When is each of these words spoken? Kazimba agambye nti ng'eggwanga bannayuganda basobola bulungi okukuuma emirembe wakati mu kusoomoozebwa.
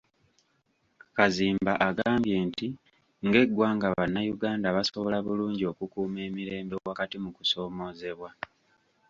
Kazimba 1.15 1.73
agambye 1.87 2.35
nti 2.47 2.67
ng'eggwanga 3.25 3.87
bannayuganda 3.97 4.67
basobola 4.75 5.17
bulungi 5.25 5.63
okukuuma 5.71 6.19
emirembe 6.29 6.75
wakati 6.87 7.15
mu 7.23 7.29
kusoomoozebwa. 7.35 8.29